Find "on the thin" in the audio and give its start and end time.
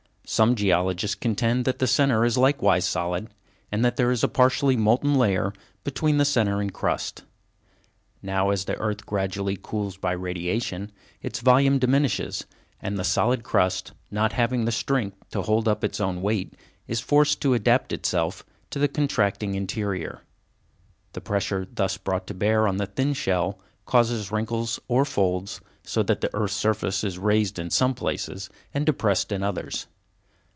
22.69-23.11